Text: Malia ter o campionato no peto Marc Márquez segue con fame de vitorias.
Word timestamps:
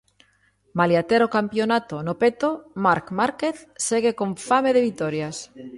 Malia 0.79 1.03
ter 1.09 1.21
o 1.27 1.33
campionato 1.37 1.95
no 2.07 2.13
peto 2.21 2.49
Marc 2.85 3.05
Márquez 3.19 3.57
segue 3.87 4.11
con 4.19 4.29
fame 4.47 4.69
de 4.75 4.85
vitorias. 4.89 5.37